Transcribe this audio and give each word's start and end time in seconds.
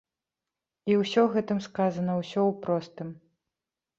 І 0.91 0.95
ўсё 1.01 1.25
гэтым 1.35 1.59
сказана, 1.67 2.11
усё 2.21 2.41
ў 2.47 2.53
простым. 2.65 3.13